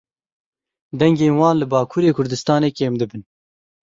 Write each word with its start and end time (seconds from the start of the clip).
Dengên 0.99 1.33
wan 1.39 1.59
li 1.59 1.65
Bakurê 1.73 2.11
Kurdistanê 2.13 2.69
kêm 2.77 2.93
dibin. 2.99 3.21